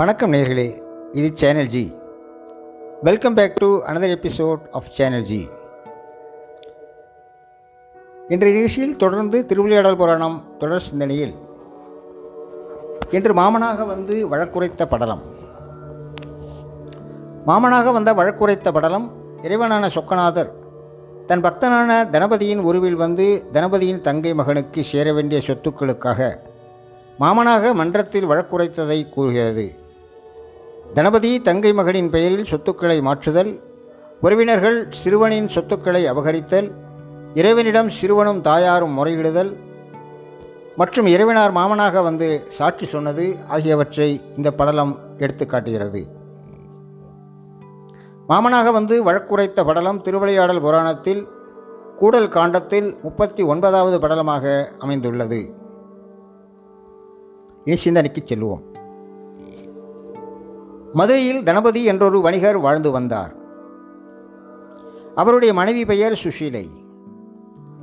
[0.00, 1.94] வணக்கம் நேர்களே இது channel G
[3.02, 5.48] welcome back to another episode of channel G
[8.28, 11.34] இன்றைய நிகழ்ச்சியில் தொடர்ந்து திருவிளையாடல் புராணம் தொடர் சிந்தனையில்
[13.10, 15.22] இன்று மாமனாக வந்து வழக்குரைத்த படலம்.
[17.46, 20.52] மாமனாக வந்த வழக்குரைத்த படலம் இறைவனான சொக்கநாதர்
[21.26, 26.38] தன் பக்தனான தனபதியின் உருவில் வந்து தனபதியின் தங்கை மகனுக்கு சேர வேண்டிய சொத்துக்களுக்காக
[27.18, 29.79] மாமனாக மன்றத்தில் வழக்குரைத்ததை கூறுகிறது.
[30.94, 33.50] தனபதி தங்கை மகனின் பெயரில் சொத்துக்களை மாற்றுதல்
[34.20, 36.68] உறவினர்கள் சிறுவனின் சொத்துக்களை அபகரித்தல்
[37.34, 39.50] இறைவனிடம் சிறுவனும் தாயாரும் முறையிடுதல்
[40.76, 46.02] மற்றும் இறைவனார் மாமனாக வந்து சாட்சி சொன்னது ஆகியவற்றை இந்த படலம் எடுத்து காட்டுகிறது.
[48.26, 51.28] மாமனாக வந்து வழக்குரைத்த படலம் திருவிளையாடல் புராணத்தில்
[51.98, 55.40] கூடல் காண்டத்தில் முப்பத்தி ஒன்பதாவது படலமாக அமைந்துள்ளது.
[57.64, 58.64] இனி சிந்தனைக்கு செல்வோம்.
[60.92, 63.34] மதுரையில் தனபதி என்றொரு வணிகர் வாழ்ந்து வந்தார்.
[65.14, 66.66] அவருடைய மனைவி பெயர் சுஷீலை.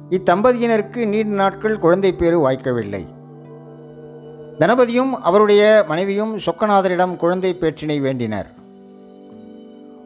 [0.10, 3.06] இத்தம்பதியினருக்கு நீண்ட நாட்கள் குழந்தை பேறு வாய்க்கவில்லை.
[4.60, 8.46] தனபதியும் அவருடைய மனைவியும் சொக்கநாதரிடம் குழந்தை பேற்றினை வேண்டினர்.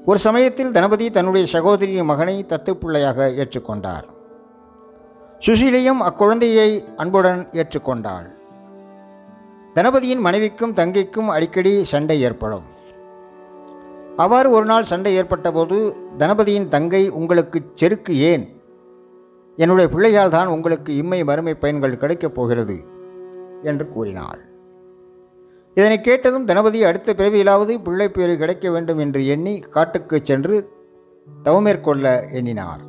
[0.05, 4.05] ஒரு சமயத்தில் தனபதி தன்னுடைய சகோதரியின் மகனை தத்துப்பிள்ளையாக ஏற்றுக்கொண்டார்.
[5.47, 8.27] சுஷீலையும் அக்குழந்தையை அன்புடன் ஏற்றுக்கொண்டாள்.
[9.75, 12.70] தனபதியின் மனைவிக்கும் தங்கைக்கும் அடிக்கடி சண்டை ஏற்படும்.
[14.23, 15.77] அவ்வாறு ஒரு நாள் சண்டை ஏற்பட்டபோது
[16.17, 18.45] தனபதியின் தங்கை உங்களுக்கு செருக்கு ஏன்?
[19.57, 22.77] என்னுடைய பிள்ளையால் தான் உங்களுக்கு இம்மை மறுமை பயன்கள் கிடைக்கப் போகிறது
[23.63, 24.41] என்று கூறினாள்.
[25.77, 30.55] இதனை கேட்டதும் தனபதி அடுத்த பிறவியிலாவது பிள்ளை பேறு கிடைக்க வேண்டும் என்று எண்ணி காட்டுக்கு சென்று
[31.45, 32.05] தவமேற்கொள்ள
[32.39, 32.81] எண்ணினார்.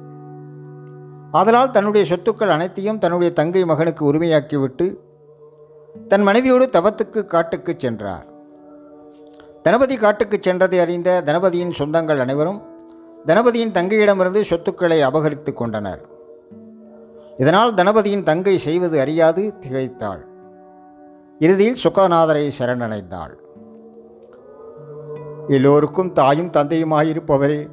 [1.33, 4.86] ஆதலால் தன்னுடைய சொத்துக்கள் அனைத்தையும் தன்னுடைய தங்கை மகனுக்கு உரிமையாக்கிவிட்டு
[6.08, 8.27] தன் மனைவியோடு தவத்துக்கு காட்டுக்கு சென்றார்.
[9.62, 12.62] தனபதி காட்டுக்கு சென்றதை அறிந்த தனபதியின் சொந்தங்கள் அனைவரும்
[13.27, 16.06] தனபதியின் தங்கையிடமிருந்து சொத்துக்களை அபகரித்து கொண்டனர்.
[17.39, 20.24] இதனால் தனபதியின் தங்கை செய்வது அறியாது திகைத்தாள்.
[21.39, 23.40] இறுதியில் சுகநாதரை சரணடைந்தாள்.
[25.48, 27.68] எல்லோருக்கும் தாயும் தந்தையுமாயிருப்பவரே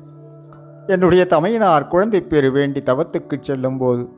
[0.88, 4.10] என்னுடைய தமையனார் குழந்தை பேறு வேண்டி தவத்துக்கு செல்லும்போது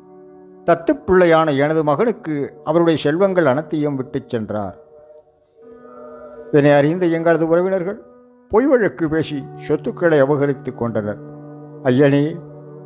[0.65, 4.80] தத்துப்பிள்ளையான எனது மகனுக்கு அவருடைய செல்வங்கள் அனைத்தையும் விட்டுச் சென்றார்.
[6.51, 7.99] இதனை அறிந்த எங்களது உறவினர்கள்
[8.49, 11.19] பொய் வழக்கு பேசி சொத்துக்களை அபகரித்து கொண்டனர்.
[11.83, 12.39] ஐயனே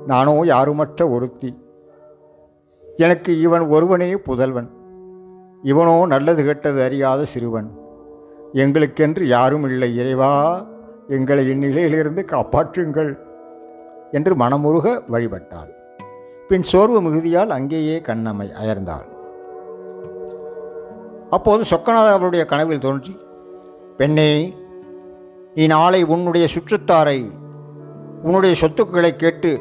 [0.05, 1.57] நானோ யாருமற்ற ஒருத்தி.
[2.97, 4.69] எனக்கு இவன் ஒருவனே புதல்வன்.
[5.63, 7.69] இவனோ நல்லது கெட்டது அறியாத சிறுவன்.
[8.53, 10.65] எங்களுக்கென்று யாரும் இல்லை இறைவா.
[11.07, 13.17] எங்களை இந்நிலையிலிருந்து காப்பாற்றுங்கள்
[14.11, 15.71] என்று மனமுருக வழிபட்டாள்.
[16.47, 19.07] பின் சோர்வு மிகுதியால் அங்கேயே கண்ணம்மை அயர்ந்தாள்.
[21.29, 23.13] அப்போது சொக்கநாத அவருடைய கனவில் தோன்றி
[23.97, 24.53] பெண்ணே
[25.53, 27.19] நீ நாளை உன்னுடைய சுற்றுத்தாரை
[28.23, 29.51] உன்னுடைய சொத்துக்களை கேட்டு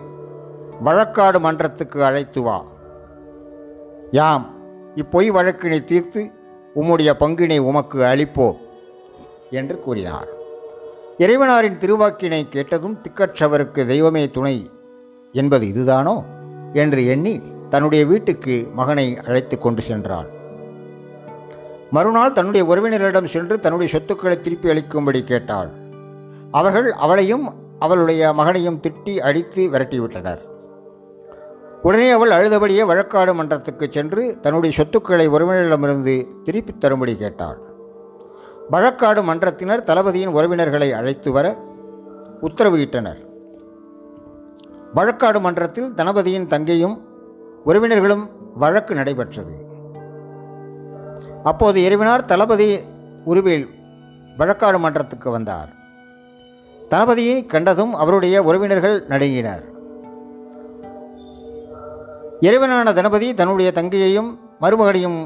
[0.84, 2.56] வழக்காடு மன்றத்துக்கு அழைத்து வா.
[4.10, 4.46] யாம்
[4.94, 6.22] இப்பொய் வழக்கினை தீர்த்து
[6.74, 8.48] உம்முடைய பங்கினை உமக்கு அளிப்போ
[9.50, 10.28] என்று கூறினார்.
[11.18, 14.56] இறைவனாரின் திருவாக்கினை கேட்டதும் திக்கற்றவருக்கு தெய்வமே துணை
[15.32, 16.16] என்பது இதுதானோ
[16.72, 20.28] என்று எண்ணி தன்னுடைய வீட்டுக்கு மகனை அழைத்து கொண்டு சென்றாள்.
[21.94, 25.68] மறுநாள் தன்னுடைய உறவினர்களிடம் சென்று தன்னுடைய சொத்துக்களை திருப்பி அளிக்கும்படி கேட்டாள்.
[26.50, 30.38] அவர்கள் அவளையும் அவளுடைய மகனையும் திட்டி அடித்து விரட்டிவிட்டனர்.
[31.82, 37.58] உடனே அவள் அழுதபடியே வழக்காடு மன்றத்துக்கு சென்று தன்னுடைய சொத்துக்களை உறவினரிடமிருந்து திருப்பித் தரும்படி கேட்டாள்.
[38.70, 41.56] வழக்காடு மன்றத்தினர் தளபதியின் உறவினர்களை அழைத்து வர
[42.42, 43.26] உத்தரவிட்டனர்.
[44.94, 47.08] வழக்காடு மன்றத்தில் தனபதியின் தங்கையும்
[47.66, 49.63] உறவினர்களும் வழக்கு நடைபெற்றது.
[51.44, 52.80] அப்போது இறைவனார் தளபதி
[53.24, 53.66] உருவில்
[54.38, 55.70] வழக்காடு மன்றத்துக்கு வந்தார்.
[56.90, 59.64] தளபதியை கண்டதும் அவருடைய உறவினர்கள் நடுங்கினர்.
[62.40, 64.30] இறைவனான தனபதி தன்னுடைய தங்கையையும்
[64.60, 65.18] மருமகனையும்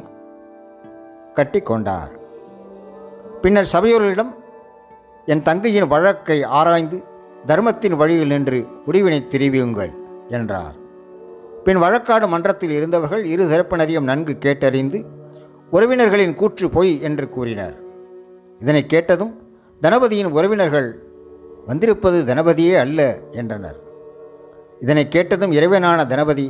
[1.34, 2.10] கட்டி கொண்டார்.
[3.42, 4.32] பின்னர் சபையோர்களிடம்
[5.26, 7.02] என் தங்கையின் வழக்கை ஆராய்ந்து
[7.46, 9.92] தர்மத்தின் வழியில் நின்று முடிவினை தெரிவியுங்கள்
[10.28, 10.76] என்றார்.
[11.64, 15.04] பின் வழக்காடு மன்றத்தில் இருந்தவர்கள் இரு தரப்பினரையும் நன்கு கேட்டறிந்து
[15.70, 17.76] உறவினர்களின் கூற்று பொய் என்று கூறினர்.
[18.60, 19.32] இதனை கேட்டதும்
[19.82, 20.88] தனபதியின் உறவினர்கள்
[21.66, 23.78] வந்திருப்பது தனபதியே அல்ல என்றனர்.
[24.80, 26.46] இதனை கேட்டதும் இறைவனான தனபதி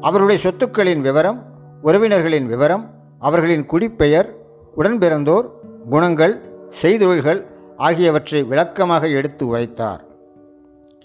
[0.00, 1.44] அவருடைய சொத்துக்களின் விவரம்
[1.82, 2.84] உறவினர்களின் விவரம்
[3.18, 4.28] அவர்களின் குடிப்பெயர்
[4.76, 5.46] உடன்பிறந்தோர்
[5.90, 6.34] குணங்கள்
[6.82, 7.40] செய்தொழில்கள்
[7.76, 10.02] ஆகியவற்றை விளக்கமாக எடுத்து உரைத்தார்.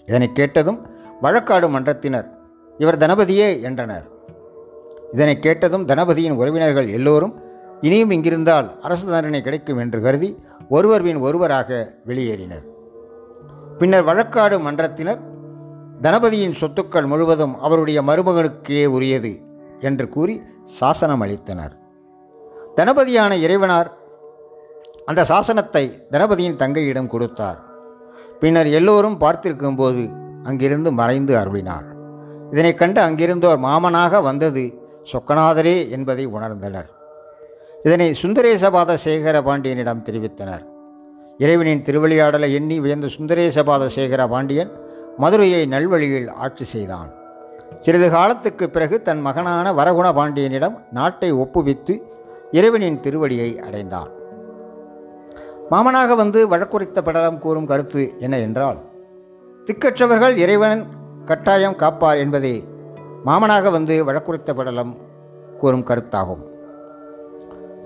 [0.08, 0.80] இதனை கேட்டதும்
[1.22, 2.28] வழக்காடு மன்றத்தினர்
[2.78, 4.06] இவர் தனபதியே என்றனர்.
[5.12, 7.34] இதனை கேட்டதும் தனபதியின் உறவினர்கள் எல்லோரும்
[7.80, 10.36] இனியும் இங்கிருந்தால் அரசு தண்டனை கிடைக்கும் என்று கருதி
[10.68, 12.64] ஒருவர் பின் ஒருவராக வெளியேறினர்.
[13.78, 15.20] பின்னர் வழக்காடு மன்றத்தினர்
[16.02, 19.32] தனபதியின் சொத்துக்கள் முழுவதும் அவருடைய மருமகனுக்கே உரியது
[19.80, 20.42] என்று கூறி
[20.78, 21.74] சாசனம் அளித்தனர்.
[22.76, 23.90] தனபதியான இறைவனார்
[25.06, 27.58] அந்த சாசனத்தை தனபதியின் தங்கையிடம் கொடுத்தார்.
[28.40, 30.02] பின்னர் எல்லோரும் பார்த்திருக்கும்போது
[30.42, 31.86] அங்கிருந்து மறைந்து அருளினார்.
[32.50, 34.64] இதனை கண்டு அங்கிருந்தோர் மாமனாக வந்தது
[35.12, 36.88] சொக்கநாதரே என்பதை உணர்ந்தனர்.
[37.84, 40.64] இதனை சுந்தரேசபாத சேகர பாண்டியனிடம் தெரிவித்தனர்.
[41.38, 44.70] இறைவனின் திருவிளையாடலை எண்ணி வியந்த சுந்தரேசபாத சேகர பாண்டியன்
[45.18, 47.10] மதுரையை நல்வழியில் ஆட்சி செய்தான்.
[47.80, 51.94] சிறிது காலத்துக்கு பிறகு தன் மகனான வரகுண பாண்டியனிடம் நாட்டை ஒப்புவித்து
[52.58, 54.10] இறைவனின் திருவடியை அடைந்தான்.
[55.70, 58.78] மாமனாக வந்து வழக்குரைத்த படலம் கூறும் கருத்து என்ன என்றால்
[59.66, 60.82] திக்கற்றவர்கள் இறைவன்
[61.24, 62.56] கட்டாயம் காப்பார் என்பதே
[63.26, 64.96] மாமனாக வந்து வழக்குரைத்த படலம்
[65.58, 66.42] கூறும் கருத்தாகும்.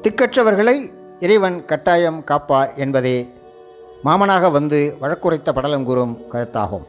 [0.02, 0.74] திக்கற்றவர்களை
[1.20, 3.28] இறைவன் கட்டாயம் காப்பார் என்பதே
[4.04, 6.84] மாமனாக வந்து வழக்குரைத்த படலம் கூறும் கருத்தாகும்.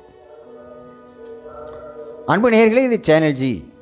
[2.26, 3.74] அன்பு நேர்களே இது சேனல் ஜி.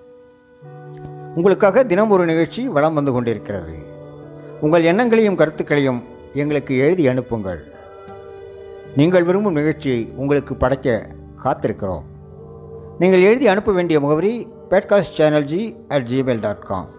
[1.35, 3.73] உங்களுக்காக தினம் ஒரு நிகழ்ச்சி வலம் வந்து கொண்டிருக்கிறது.
[4.61, 7.63] உங்கள் எண்ணங்களையும் கருத்துக்களையும் எங்களுக்கு எழுதி அனுப்புங்கள்.
[8.95, 11.07] நீங்கள் விரும்பும் நிகழ்ச்சியை உங்களுக்கு படைக்க
[11.43, 12.07] காத்திருக்கிறோம்.
[12.99, 16.89] நீங்கள் எழுதி அனுப்ப வேண்டிய முகவரி podcast channel G at gmail dot com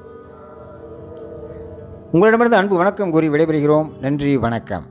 [2.13, 3.99] உங்களிடமிருந்து அன்பு வணக்கம் கூறி விடைபெறுகிறோம்.
[3.99, 4.87] நன்றி வணக்கம்.